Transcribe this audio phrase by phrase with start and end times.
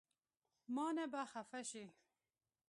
[0.75, 1.85] مانه به خفه شې